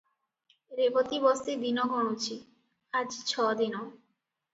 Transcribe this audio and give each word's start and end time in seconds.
ରେବତୀ 0.77 1.19
ବସି 1.25 1.55
ଦିନ 1.63 1.85
ଗଣୁଛି, 1.91 2.37
ଆଜି 3.01 3.21
ଛ 3.33 3.47
ଦିନ। 3.61 3.83